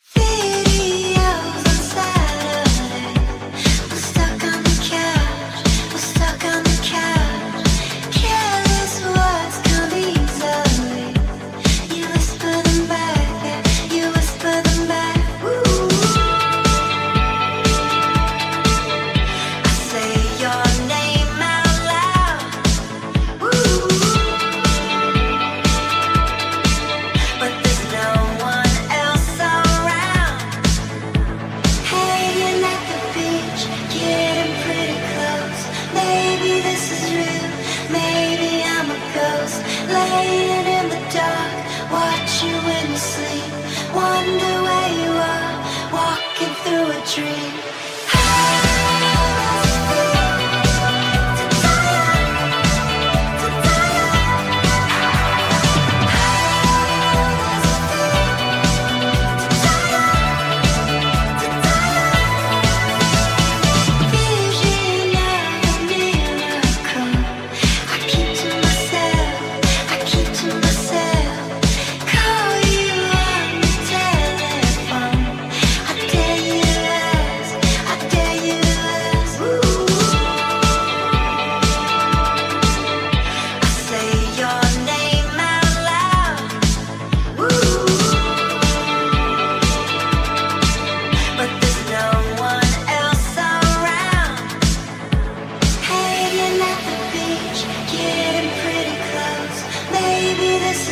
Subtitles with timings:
[0.00, 0.51] Feel
[39.94, 43.52] Laying in the dark, watch you in sleep,
[43.94, 45.61] wonder where you are.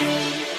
[0.00, 0.49] you.